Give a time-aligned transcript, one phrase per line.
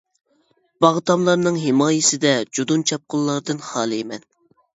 [0.85, 4.27] باغ تاملىرىنىڭ ھىمايىسىدە جۇدۇن چاپقۇنلاردىن خالىيمەن.